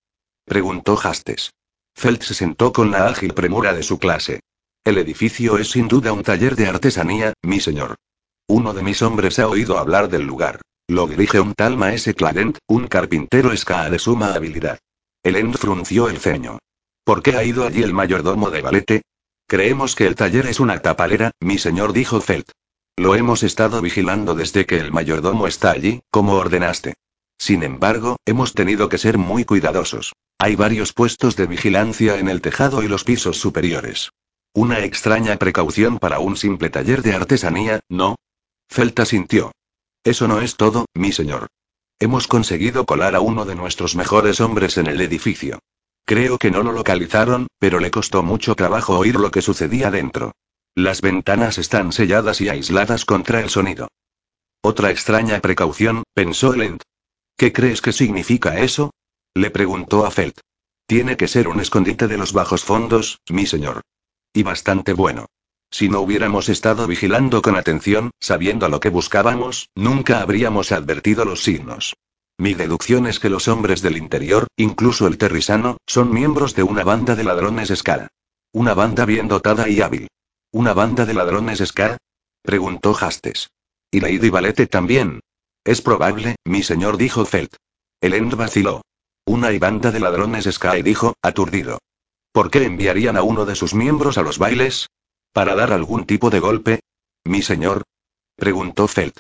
[0.45, 1.55] preguntó Hastes.
[1.95, 4.41] Felt se sentó con la ágil premura de su clase.
[4.85, 7.95] El edificio es sin duda un taller de artesanía, mi señor.
[8.49, 10.61] Uno de mis hombres ha oído hablar del lugar.
[10.87, 14.79] Lo dirige un tal Maese Clarent, un carpintero esca de suma habilidad.
[15.23, 16.59] Elend frunció el ceño.
[17.05, 19.03] ¿Por qué ha ido allí el mayordomo de Valete?
[19.47, 22.51] Creemos que el taller es una tapalera, mi señor dijo Felt.
[22.97, 26.95] Lo hemos estado vigilando desde que el mayordomo está allí, como ordenaste.
[27.39, 30.13] Sin embargo, hemos tenido que ser muy cuidadosos.
[30.39, 34.11] Hay varios puestos de vigilancia en el tejado y los pisos superiores.
[34.55, 38.17] Una extraña precaución para un simple taller de artesanía, ¿no?
[38.73, 39.53] Felta sintió.
[40.03, 41.49] Eso no es todo, mi señor.
[42.01, 45.59] Hemos conseguido colar a uno de nuestros mejores hombres en el edificio.
[46.07, 50.33] Creo que no lo localizaron, pero le costó mucho trabajo oír lo que sucedía dentro.
[50.75, 53.89] Las ventanas están selladas y aisladas contra el sonido.
[54.63, 56.81] Otra extraña precaución, pensó Lent.
[57.37, 58.91] ¿Qué crees que significa eso?
[59.35, 60.39] Le preguntó a Felt.
[60.87, 63.83] Tiene que ser un escondite de los bajos fondos, mi señor.
[64.33, 65.27] Y bastante bueno.
[65.73, 71.43] Si no hubiéramos estado vigilando con atención, sabiendo lo que buscábamos, nunca habríamos advertido los
[71.43, 71.97] signos.
[72.39, 76.85] Mi deducción es que los hombres del interior, incluso el terrisano, son miembros de una
[76.85, 78.09] banda de ladrones Ska.
[78.53, 80.09] Una banda bien dotada y hábil.
[80.51, 81.97] ¿Una banda de ladrones Ska?
[82.43, 83.49] preguntó Hastes.
[83.91, 85.21] ¿Y Lady Valete también?
[85.65, 87.57] Es probable, mi señor, dijo Felt.
[88.01, 88.83] El End vaciló.
[89.25, 91.79] Una banda de ladrones Sky dijo, aturdido.
[92.33, 94.89] ¿Por qué enviarían a uno de sus miembros a los bailes?
[95.33, 96.81] ¿Para dar algún tipo de golpe?
[97.25, 97.85] Mi señor.
[98.37, 99.19] Preguntó Felt.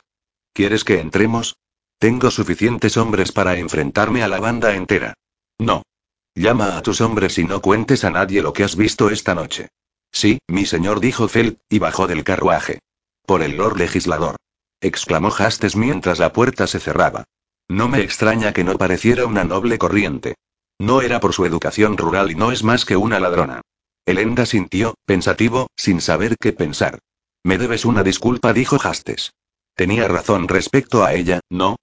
[0.52, 1.56] ¿Quieres que entremos?
[1.98, 5.14] Tengo suficientes hombres para enfrentarme a la banda entera.
[5.58, 5.82] No.
[6.34, 9.68] Llama a tus hombres y no cuentes a nadie lo que has visto esta noche.
[10.10, 12.80] Sí, mi señor, dijo Felt, y bajó del carruaje.
[13.24, 14.36] Por el Lord Legislador.
[14.80, 17.24] exclamó Hastes mientras la puerta se cerraba.
[17.68, 20.34] No me extraña que no pareciera una noble corriente.
[20.78, 23.62] No era por su educación rural y no es más que una ladrona.
[24.04, 26.98] Elenda sintió, pensativo, sin saber qué pensar.
[27.44, 29.32] Me debes una disculpa, dijo Hastes.
[29.74, 31.76] Tenía razón respecto a ella, ¿no?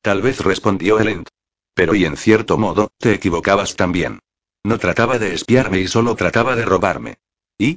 [0.00, 1.26] Tal vez respondió Elend.
[1.74, 4.20] Pero y en cierto modo, te equivocabas también.
[4.62, 7.16] No trataba de espiarme y solo trataba de robarme.
[7.58, 7.76] ¿Y?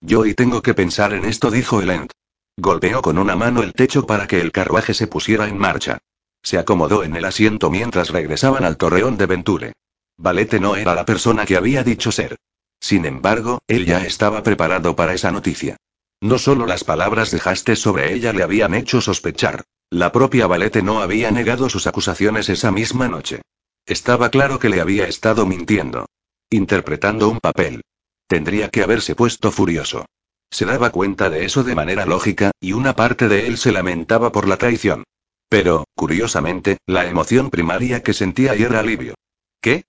[0.00, 2.10] Yo y tengo que pensar en esto, dijo Elend.
[2.56, 5.98] Golpeó con una mano el techo para que el carruaje se pusiera en marcha.
[6.42, 9.72] Se acomodó en el asiento mientras regresaban al torreón de Venture.
[10.16, 12.36] Valete no era la persona que había dicho ser.
[12.80, 15.76] Sin embargo, él ya estaba preparado para esa noticia.
[16.20, 19.64] No solo las palabras de Hastes sobre ella le habían hecho sospechar.
[19.90, 23.42] La propia Valete no había negado sus acusaciones esa misma noche.
[23.86, 26.06] Estaba claro que le había estado mintiendo.
[26.50, 27.82] Interpretando un papel.
[28.26, 30.06] Tendría que haberse puesto furioso.
[30.50, 34.32] Se daba cuenta de eso de manera lógica, y una parte de él se lamentaba
[34.32, 35.04] por la traición.
[35.48, 39.14] Pero, curiosamente, la emoción primaria que sentía era alivio.
[39.60, 39.84] ¿Qué?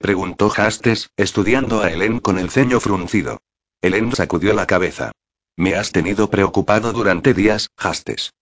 [0.00, 3.42] Preguntó Hastes, estudiando a Helen con el ceño fruncido.
[3.82, 5.12] Helen sacudió la cabeza.
[5.56, 8.32] Me has tenido preocupado durante días, Hastes.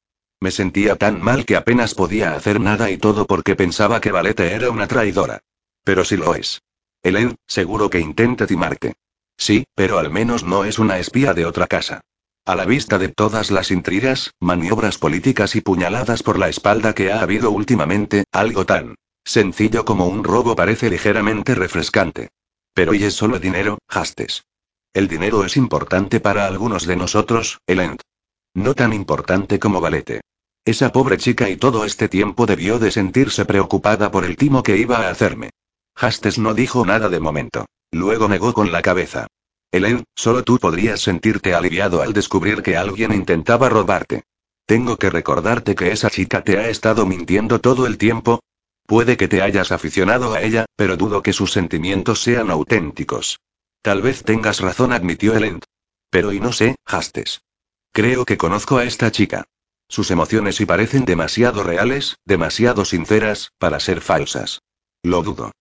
[0.40, 4.52] Me sentía tan mal que apenas podía hacer nada y todo porque pensaba que Valete
[4.54, 5.40] era una traidora.
[5.82, 6.62] Pero si lo es.
[7.02, 8.94] Helen, seguro que intenta timarte.
[9.36, 12.02] Sí, pero al menos no es una espía de otra casa.
[12.44, 17.10] A la vista de todas las intrigas, maniobras políticas y puñaladas por la espalda que
[17.10, 18.94] ha habido últimamente, algo tan
[19.28, 22.30] sencillo como un robo parece ligeramente refrescante.
[22.72, 24.44] Pero ¿y es solo dinero, Hastes?
[24.94, 28.00] El dinero es importante para algunos de nosotros, Elend.
[28.54, 30.22] No tan importante como Valete.
[30.64, 34.76] Esa pobre chica y todo este tiempo debió de sentirse preocupada por el timo que
[34.76, 35.50] iba a hacerme.
[35.94, 37.66] Hastes no dijo nada de momento.
[37.90, 39.26] Luego negó con la cabeza.
[39.70, 44.22] Helen, solo tú podrías sentirte aliviado al descubrir que alguien intentaba robarte.
[44.66, 48.40] Tengo que recordarte que esa chica te ha estado mintiendo todo el tiempo.
[48.88, 53.38] Puede que te hayas aficionado a ella, pero dudo que sus sentimientos sean auténticos.
[53.82, 55.60] Tal vez tengas razón, admitió Helen.
[56.08, 57.42] Pero y no sé, Hastes.
[57.92, 59.44] Creo que conozco a esta chica.
[59.90, 64.62] Sus emociones y parecen demasiado reales, demasiado sinceras, para ser falsas.
[65.02, 65.52] Lo dudo.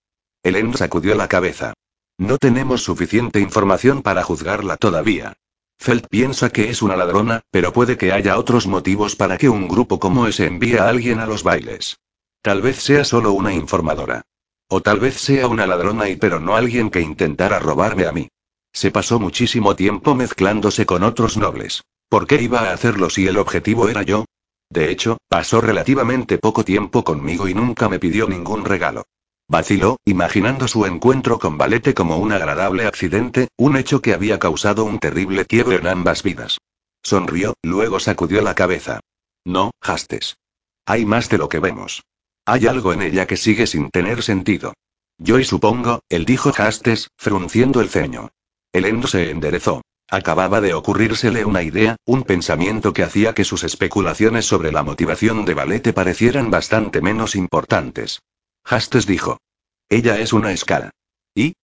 [0.41, 1.73] Helen sacudió la cabeza.
[2.17, 5.35] No tenemos suficiente información para juzgarla todavía.
[5.77, 9.67] Felt piensa que es una ladrona, pero puede que haya otros motivos para que un
[9.67, 11.99] grupo como ese envíe a alguien a los bailes.
[12.47, 14.21] Tal vez sea solo una informadora.
[14.69, 18.29] O tal vez sea una ladrona y pero no alguien que intentara robarme a mí.
[18.71, 21.83] Se pasó muchísimo tiempo mezclándose con otros nobles.
[22.07, 24.23] ¿Por qué iba a hacerlo si el objetivo era yo?
[24.69, 29.03] De hecho, pasó relativamente poco tiempo conmigo y nunca me pidió ningún regalo.
[29.49, 34.85] Vaciló, imaginando su encuentro con Valete como un agradable accidente, un hecho que había causado
[34.85, 36.59] un terrible quiebre en ambas vidas.
[37.03, 39.01] Sonrió, luego sacudió la cabeza.
[39.43, 40.37] No, Hastes.
[40.85, 42.03] Hay más de lo que vemos.
[42.47, 44.73] Hay algo en ella que sigue sin tener sentido.
[45.17, 48.29] Yo y supongo, él dijo Hastes, frunciendo el ceño.
[48.71, 49.81] El endo se enderezó.
[50.09, 55.43] Acababa de ocurrírsele una idea, un pensamiento que hacía que sus especulaciones sobre la motivación
[55.43, 58.21] de Valete parecieran bastante menos importantes.
[58.63, 59.41] Hastes dijo.
[59.89, 60.91] Ella es una escala.
[61.35, 61.53] ¿Y?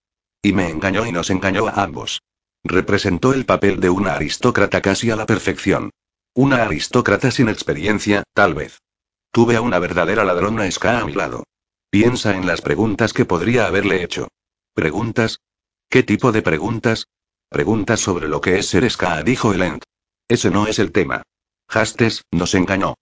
[0.43, 2.21] Y me engañó y nos engañó a ambos.
[2.63, 5.89] Representó el papel de una aristócrata casi a la perfección.
[6.35, 8.81] Una aristócrata sin experiencia, tal vez.
[9.35, 11.43] Tuve a una verdadera ladrona esca a mi lado.
[11.91, 14.29] Piensa en las preguntas que podría haberle hecho.
[14.75, 15.41] ¿Preguntas?
[15.91, 17.09] ¿Qué tipo de preguntas?
[17.49, 19.83] Preguntas sobre lo que es ser Ska, dijo Elend.
[20.29, 21.25] Ese no es el tema.
[21.67, 22.95] Hastes, nos engañó.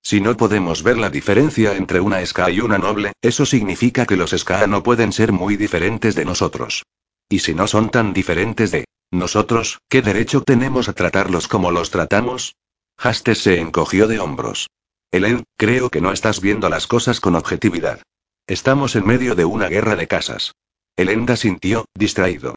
[0.00, 4.16] Si no podemos ver la diferencia entre una Ska y una noble, eso significa que
[4.16, 6.84] los Ska no pueden ser muy diferentes de nosotros.
[7.28, 11.90] Y si no son tan diferentes de nosotros, ¿qué derecho tenemos a tratarlos como los
[11.90, 12.54] tratamos?
[12.96, 14.68] Hastes se encogió de hombros.
[15.12, 18.02] Helen, creo que no estás viendo las cosas con objetividad.
[18.46, 20.54] Estamos en medio de una guerra de casas.
[20.96, 22.54] Elenda sintió, distraído.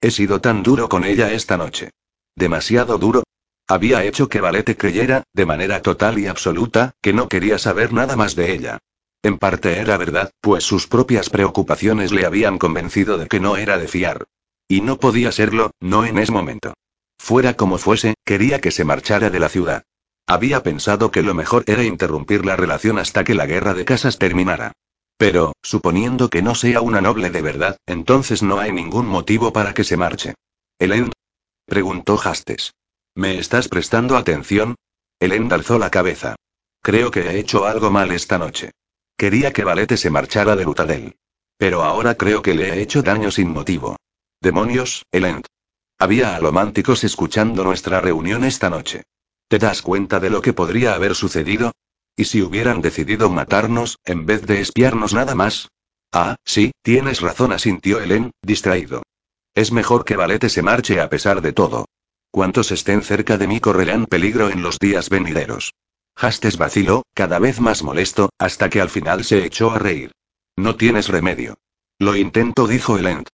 [0.00, 1.90] He sido tan duro con ella esta noche.
[2.36, 3.22] Demasiado duro.
[3.66, 8.16] Había hecho que Valete creyera, de manera total y absoluta, que no quería saber nada
[8.16, 8.78] más de ella.
[9.22, 13.78] En parte era verdad, pues sus propias preocupaciones le habían convencido de que no era
[13.78, 14.24] de fiar.
[14.68, 16.74] Y no podía serlo, no en ese momento.
[17.18, 19.84] Fuera como fuese, quería que se marchara de la ciudad.
[20.26, 24.18] Había pensado que lo mejor era interrumpir la relación hasta que la guerra de casas
[24.18, 24.72] terminara.
[25.16, 29.74] Pero, suponiendo que no sea una noble de verdad, entonces no hay ningún motivo para
[29.74, 30.34] que se marche.
[30.78, 31.12] ¿Elend?
[31.66, 32.74] preguntó Hastes.
[33.14, 34.74] ¿Me estás prestando atención?
[35.20, 36.36] Elend alzó la cabeza.
[36.82, 38.72] Creo que he hecho algo mal esta noche.
[39.16, 41.16] Quería que Valete se marchara de Lutadel.
[41.56, 43.96] Pero ahora creo que le he hecho daño sin motivo.
[44.40, 45.46] Demonios, Elend.
[45.98, 49.04] Había alománticos escuchando nuestra reunión esta noche.
[49.48, 51.72] ¿Te das cuenta de lo que podría haber sucedido?
[52.16, 55.68] ¿Y si hubieran decidido matarnos, en vez de espiarnos nada más?
[56.12, 59.02] Ah, sí, tienes razón, asintió Helen, distraído.
[59.54, 61.86] Es mejor que Valete se marche a pesar de todo.
[62.30, 65.72] Cuantos estén cerca de mí correrán peligro en los días venideros.
[66.16, 70.12] Hastes vaciló, cada vez más molesto, hasta que al final se echó a reír.
[70.56, 71.56] No tienes remedio.
[71.98, 73.24] Lo intento, dijo Helen.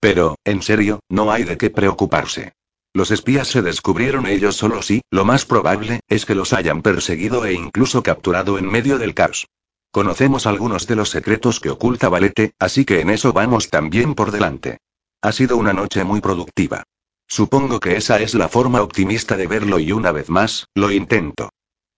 [0.00, 2.52] Pero, en serio, no hay de qué preocuparse.
[2.92, 7.44] Los espías se descubrieron ellos solos y, lo más probable, es que los hayan perseguido
[7.44, 9.46] e incluso capturado en medio del caos.
[9.92, 14.32] Conocemos algunos de los secretos que oculta Valete, así que en eso vamos también por
[14.32, 14.78] delante.
[15.22, 16.82] Ha sido una noche muy productiva.
[17.28, 21.50] Supongo que esa es la forma optimista de verlo y una vez más, lo intento.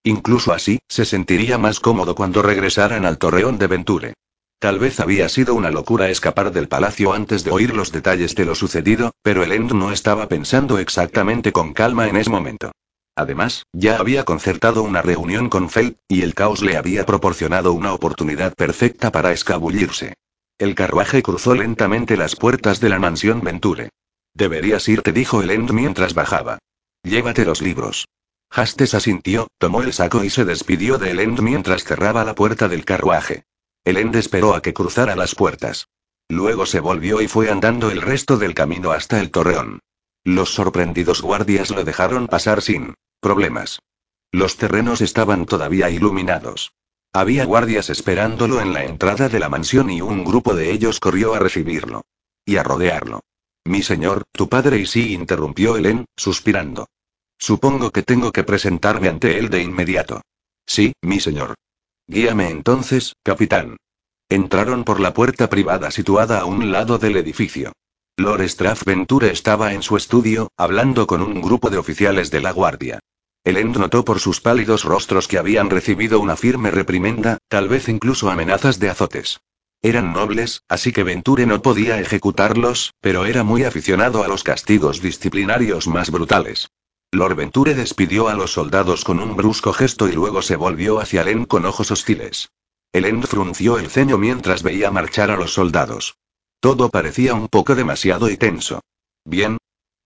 [0.04, 4.14] Incluso así, se sentiría más cómodo cuando regresaran al torreón de Venture.
[4.62, 8.44] Tal vez había sido una locura escapar del palacio antes de oír los detalles de
[8.44, 12.70] lo sucedido, pero el End no estaba pensando exactamente con calma en ese momento.
[13.16, 17.92] Además, ya había concertado una reunión con Feld, y el caos le había proporcionado una
[17.92, 20.14] oportunidad perfecta para escabullirse.
[20.58, 23.88] El carruaje cruzó lentamente las puertas de la mansión Venture.
[24.32, 26.58] Deberías irte, dijo el End mientras bajaba.
[27.02, 28.06] Llévate los libros.
[28.48, 32.84] Hastes asintió, tomó el saco y se despidió de Elend mientras cerraba la puerta del
[32.84, 33.42] carruaje.
[33.84, 35.88] Elend esperó a que cruzara las puertas.
[36.28, 39.80] Luego se volvió y fue andando el resto del camino hasta el torreón.
[40.24, 43.80] Los sorprendidos guardias lo dejaron pasar sin problemas.
[44.30, 46.72] Los terrenos estaban todavía iluminados.
[47.12, 51.34] Había guardias esperándolo en la entrada de la mansión y un grupo de ellos corrió
[51.34, 52.02] a recibirlo.
[52.46, 53.20] Y a rodearlo.
[53.64, 56.88] Mi señor, tu padre y sí, interrumpió Helen, suspirando.
[57.38, 60.22] Supongo que tengo que presentarme ante él de inmediato.
[60.64, 61.54] Sí, mi señor.
[62.06, 63.76] Guíame entonces, capitán.
[64.28, 67.72] Entraron por la puerta privada situada a un lado del edificio.
[68.16, 68.42] Lord
[68.84, 72.98] Venture estaba en su estudio, hablando con un grupo de oficiales de la guardia.
[73.44, 78.30] Elend notó por sus pálidos rostros que habían recibido una firme reprimenda, tal vez incluso
[78.30, 79.40] amenazas de azotes.
[79.82, 85.02] Eran nobles, así que Venture no podía ejecutarlos, pero era muy aficionado a los castigos
[85.02, 86.68] disciplinarios más brutales.
[87.14, 91.22] Lord Venture despidió a los soldados con un brusco gesto y luego se volvió hacia
[91.22, 92.48] Len con ojos hostiles.
[92.90, 96.16] Elen frunció el ceño mientras veía marchar a los soldados.
[96.58, 98.80] Todo parecía un poco demasiado y tenso.
[99.26, 99.58] ¿Bien?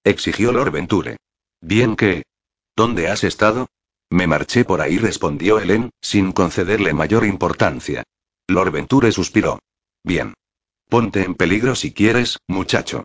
[0.02, 1.16] exigió Lord Venture.
[1.60, 2.24] ¿Bien qué?
[2.74, 3.68] ¿Dónde has estado?
[4.10, 8.02] Me marché por ahí, respondió Helen, sin concederle mayor importancia.
[8.48, 9.60] Lord Venture suspiró.
[10.02, 10.34] Bien.
[10.88, 13.04] Ponte en peligro si quieres, muchacho.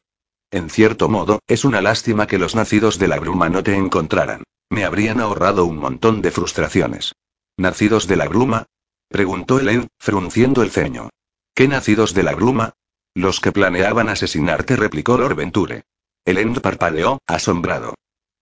[0.52, 4.44] En cierto modo, es una lástima que los nacidos de la bruma no te encontraran.
[4.70, 7.14] Me habrían ahorrado un montón de frustraciones.
[7.58, 8.66] ¿Nacidos de la bruma?
[9.08, 11.10] preguntó Helen, frunciendo el ceño.
[11.56, 12.74] ¿Qué nacidos de la bruma?
[13.14, 15.84] Los que planeaban asesinarte, replicó Lord Venture.
[16.26, 17.96] Helen parpadeó, asombrado.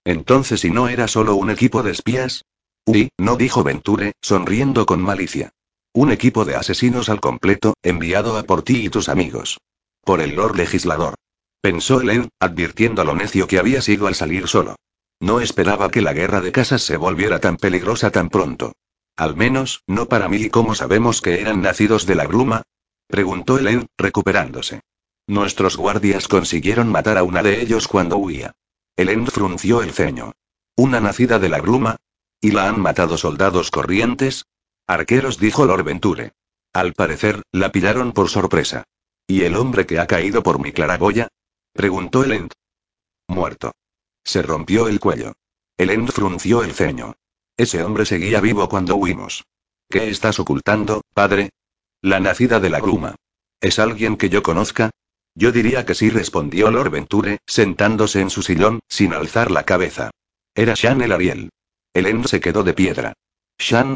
[0.04, 2.44] Entonces, ¿y no era solo un equipo de espías?
[2.86, 5.52] Uy, no dijo Venture, sonriendo con malicia.
[5.94, 9.60] Un equipo de asesinos al completo, enviado a por ti y tus amigos.
[10.04, 11.16] Por el Lord Legislador.
[11.62, 14.76] Pensó Helen, advirtiendo lo necio que había sido al salir solo.
[15.20, 18.74] No esperaba que la guerra de casas se volviera tan peligrosa tan pronto.
[19.18, 20.38] Al menos, no para mí.
[20.38, 22.64] ¿Y cómo sabemos que eran nacidos de la bruma?
[23.08, 24.80] Preguntó Helen, recuperándose.
[25.28, 28.54] Nuestros guardias consiguieron matar a una de ellos cuando huía.
[28.96, 30.32] Helen frunció el ceño.
[30.78, 31.98] ¿Una nacida de la bruma?
[32.40, 34.46] ¿Y la han matado soldados corrientes?
[34.88, 36.32] Arqueros, dijo Lord Venture.
[36.72, 38.86] Al parecer, la pillaron por sorpresa.
[39.28, 41.28] ¿Y el hombre que ha caído por mi claraboya?
[41.74, 42.52] Preguntó Elend.
[43.28, 43.72] Muerto.
[44.24, 45.34] Se rompió el cuello.
[45.78, 47.16] Elend frunció el ceño.
[47.56, 49.46] Ese hombre seguía vivo cuando huimos.
[49.90, 51.52] ¿Qué estás ocultando, padre?
[52.02, 53.16] La nacida de la gruma.
[53.62, 54.92] ¿Es alguien que yo conozca?
[55.36, 60.12] Yo diría que sí, respondió Lord Venture, sentándose en su sillón, sin alzar la cabeza.
[60.56, 61.50] Era Shan el Ariel.
[61.94, 63.14] Elend se quedó de piedra.
[63.58, 63.96] Shan.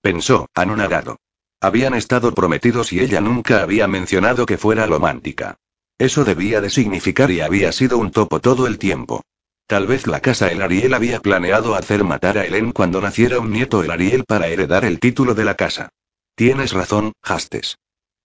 [0.00, 1.16] Pensó, anonadado.
[1.60, 5.56] Habían estado prometidos y ella nunca había mencionado que fuera romántica.
[6.00, 9.22] Eso debía de significar y había sido un topo todo el tiempo.
[9.66, 13.50] Tal vez la casa El Ariel había planeado hacer matar a Helen cuando naciera un
[13.50, 15.90] nieto El Ariel para heredar el título de la casa.
[16.34, 17.76] Tienes razón, Hastes.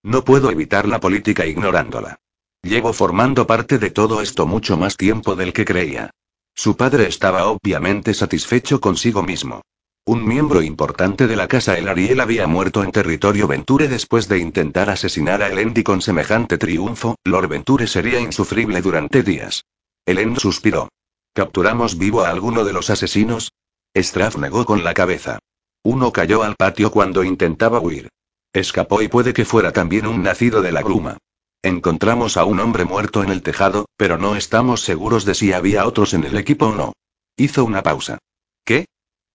[0.03, 2.15] No puedo evitar la política ignorándola.
[2.61, 6.11] Llevo formando parte de todo esto mucho más tiempo del que creía.
[6.53, 9.63] Su padre estaba obviamente satisfecho consigo mismo.
[10.07, 14.37] Un miembro importante de la casa El Ariel había muerto en territorio Venture después de
[14.37, 19.65] intentar asesinar a Elendi con semejante triunfo, Lord Venture sería insufrible durante días.
[20.05, 20.89] Elend suspiró.
[21.33, 23.51] ¿Capturamos vivo a alguno de los asesinos?
[23.95, 25.39] Straff negó con la cabeza.
[25.81, 28.09] Uno cayó al patio cuando intentaba huir.
[28.53, 31.17] Escapó y puede que fuera también un nacido de la gruma.
[31.63, 35.87] Encontramos a un hombre muerto en el tejado, pero no estamos seguros de si había
[35.87, 36.93] otros en el equipo o no.
[37.37, 38.19] Hizo una pausa.
[38.63, 38.85] ¿Qué?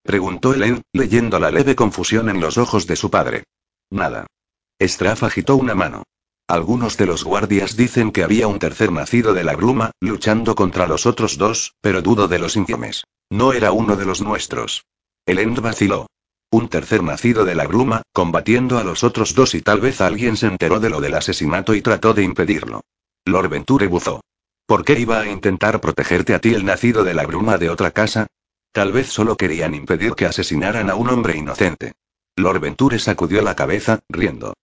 [0.02, 3.44] Preguntó Helen, leyendo la leve confusión en los ojos de su padre.
[3.90, 4.26] Nada.
[4.80, 6.04] Straff agitó una mano.
[6.48, 10.88] Algunos de los guardias dicen que había un tercer nacido de la gruma, luchando contra
[10.88, 13.04] los otros dos, pero dudo de los infiemes.
[13.30, 14.84] No era uno de los nuestros.
[15.26, 16.06] Elend vaciló.
[16.50, 20.36] Un tercer nacido de la gruma, combatiendo a los otros dos y tal vez alguien
[20.36, 22.80] se enteró de lo del asesinato y trató de impedirlo.
[23.24, 24.20] Lord Venture buzó.
[24.66, 27.92] ¿Por qué iba a intentar protegerte a ti el nacido de la gruma de otra
[27.92, 28.26] casa?
[28.72, 31.92] Tal vez solo querían impedir que asesinaran a un hombre inocente.
[32.36, 34.54] Lord Venture sacudió la cabeza, riendo.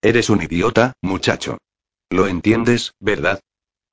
[0.00, 1.58] Eres un idiota, muchacho.
[2.08, 3.40] Lo entiendes, ¿verdad?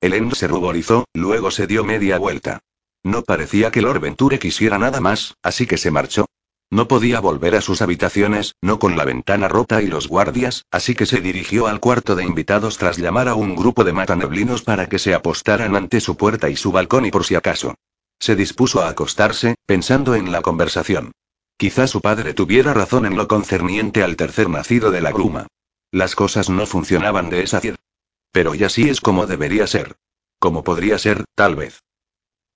[0.00, 2.60] Elend se ruborizó, luego se dio media vuelta.
[3.02, 6.26] No parecía que Lord Venture quisiera nada más, así que se marchó.
[6.70, 10.94] No podía volver a sus habitaciones, no con la ventana rota y los guardias, así
[10.94, 14.88] que se dirigió al cuarto de invitados tras llamar a un grupo de mataneblinos para
[14.88, 17.74] que se apostaran ante su puerta y su balcón y por si acaso.
[18.18, 21.12] Se dispuso a acostarse, pensando en la conversación.
[21.56, 25.46] Quizá su padre tuviera razón en lo concerniente al tercer nacido de la gruma.
[25.90, 27.76] Las cosas no funcionaban de esa manera.
[28.32, 29.94] Pero ya sí es como debería ser.
[30.40, 31.80] Como podría ser, tal vez.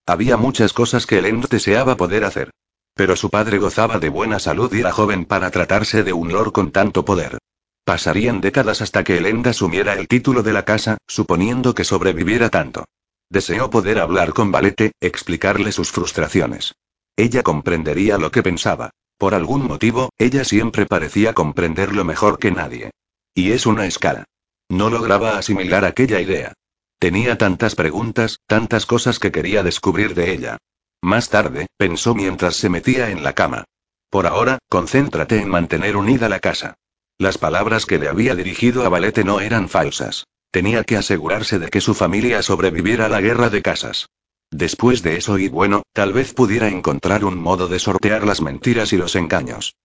[0.06, 2.50] Había muchas cosas que Elend deseaba poder hacer.
[2.94, 6.50] Pero su padre gozaba de buena salud y era joven para tratarse de un lord
[6.50, 7.38] con tanto poder.
[7.84, 12.84] Pasarían décadas hasta que Elend asumiera el título de la casa, suponiendo que sobreviviera tanto.
[13.30, 16.74] Deseó poder hablar con Valete, explicarle sus frustraciones.
[17.16, 18.90] Ella comprendería lo que pensaba.
[19.18, 22.90] Por algún motivo, ella siempre parecía comprenderlo mejor que nadie.
[23.34, 24.24] Y es una escala.
[24.68, 26.54] No lograba asimilar aquella idea.
[26.98, 30.58] Tenía tantas preguntas, tantas cosas que quería descubrir de ella.
[31.00, 33.64] Más tarde, pensó mientras se metía en la cama.
[34.10, 36.74] Por ahora, concéntrate en mantener unida la casa.
[37.18, 40.24] Las palabras que le había dirigido a Valete no eran falsas.
[40.50, 44.08] Tenía que asegurarse de que su familia sobreviviera a la guerra de casas.
[44.50, 48.92] Después de eso y bueno, tal vez pudiera encontrar un modo de sortear las mentiras
[48.94, 49.76] y los engaños.